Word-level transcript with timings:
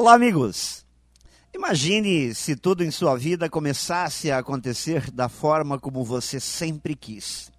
Olá, 0.00 0.14
amigos! 0.14 0.86
Imagine 1.54 2.34
se 2.34 2.56
tudo 2.56 2.82
em 2.82 2.90
sua 2.90 3.18
vida 3.18 3.50
começasse 3.50 4.30
a 4.30 4.38
acontecer 4.38 5.10
da 5.10 5.28
forma 5.28 5.78
como 5.78 6.02
você 6.02 6.40
sempre 6.40 6.96
quis. 6.96 7.52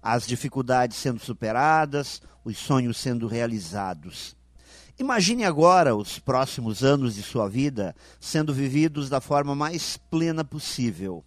As 0.00 0.24
dificuldades 0.24 0.96
sendo 0.96 1.18
superadas, 1.18 2.22
os 2.44 2.56
sonhos 2.56 2.98
sendo 2.98 3.26
realizados. 3.26 4.36
Imagine 4.96 5.42
agora 5.42 5.96
os 5.96 6.20
próximos 6.20 6.84
anos 6.84 7.16
de 7.16 7.22
sua 7.24 7.48
vida 7.48 7.96
sendo 8.20 8.54
vividos 8.54 9.08
da 9.08 9.20
forma 9.20 9.52
mais 9.52 9.96
plena 9.96 10.44
possível. 10.44 11.24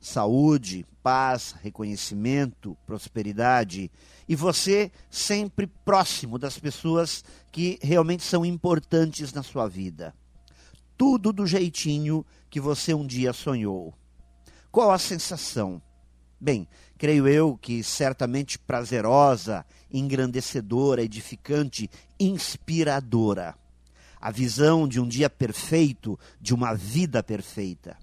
Saúde, 0.00 0.86
paz, 1.02 1.54
reconhecimento, 1.62 2.76
prosperidade 2.86 3.90
e 4.26 4.34
você 4.34 4.90
sempre 5.10 5.66
próximo 5.66 6.38
das 6.38 6.58
pessoas 6.58 7.22
que 7.52 7.78
realmente 7.82 8.22
são 8.22 8.44
importantes 8.44 9.32
na 9.32 9.42
sua 9.42 9.68
vida. 9.68 10.14
Tudo 10.96 11.32
do 11.32 11.46
jeitinho 11.46 12.24
que 12.48 12.60
você 12.60 12.94
um 12.94 13.06
dia 13.06 13.32
sonhou. 13.32 13.94
Qual 14.70 14.90
a 14.90 14.98
sensação? 14.98 15.82
Bem, 16.40 16.66
creio 16.96 17.28
eu 17.28 17.58
que 17.58 17.82
certamente 17.82 18.58
prazerosa, 18.58 19.66
engrandecedora, 19.92 21.02
edificante, 21.02 21.90
inspiradora. 22.18 23.54
A 24.18 24.30
visão 24.30 24.88
de 24.88 24.98
um 24.98 25.06
dia 25.06 25.28
perfeito, 25.28 26.18
de 26.40 26.54
uma 26.54 26.74
vida 26.74 27.22
perfeita. 27.22 27.98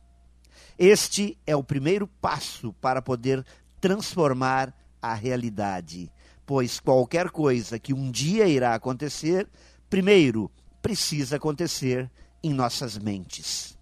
Este 0.77 1.37
é 1.45 1.55
o 1.55 1.63
primeiro 1.63 2.07
passo 2.07 2.73
para 2.73 3.01
poder 3.01 3.45
transformar 3.79 4.73
a 5.01 5.13
realidade, 5.13 6.11
pois 6.45 6.79
qualquer 6.79 7.29
coisa 7.29 7.79
que 7.79 7.93
um 7.93 8.09
dia 8.11 8.47
irá 8.47 8.73
acontecer, 8.73 9.47
primeiro 9.89 10.51
precisa 10.81 11.35
acontecer 11.35 12.09
em 12.43 12.53
nossas 12.53 12.97
mentes. 12.97 13.77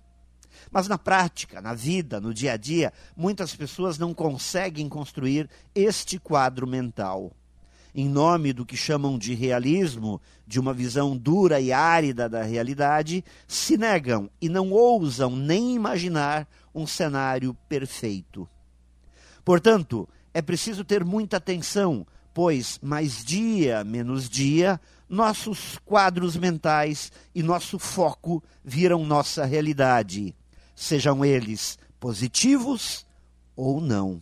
Mas 0.71 0.87
na 0.87 0.97
prática, 0.97 1.61
na 1.61 1.73
vida, 1.73 2.19
no 2.19 2.33
dia 2.33 2.53
a 2.53 2.57
dia, 2.57 2.91
muitas 3.15 3.55
pessoas 3.55 3.97
não 3.97 4.13
conseguem 4.13 4.89
construir 4.89 5.49
este 5.73 6.19
quadro 6.19 6.67
mental. 6.67 7.31
Em 7.95 8.09
nome 8.09 8.51
do 8.51 8.65
que 8.65 8.75
chamam 8.75 9.17
de 9.17 9.33
realismo, 9.33 10.21
de 10.45 10.59
uma 10.59 10.73
visão 10.73 11.15
dura 11.15 11.61
e 11.61 11.71
árida 11.71 12.27
da 12.27 12.43
realidade, 12.43 13.23
se 13.47 13.77
negam 13.77 14.29
e 14.41 14.49
não 14.49 14.71
ousam 14.71 15.33
nem 15.33 15.73
imaginar 15.73 16.45
um 16.73 16.85
cenário 16.85 17.55
perfeito. 17.69 18.47
Portanto, 19.45 20.09
é 20.33 20.41
preciso 20.41 20.83
ter 20.83 21.05
muita 21.05 21.37
atenção, 21.37 22.05
pois 22.33 22.77
mais 22.83 23.23
dia 23.23 23.81
menos 23.85 24.29
dia, 24.29 24.81
nossos 25.07 25.79
quadros 25.85 26.35
mentais 26.35 27.13
e 27.33 27.41
nosso 27.41 27.79
foco 27.79 28.43
viram 28.61 29.05
nossa 29.05 29.45
realidade 29.45 30.35
sejam 30.75 31.23
eles 31.23 31.79
positivos 31.99 33.05
ou 33.55 33.79
não. 33.79 34.21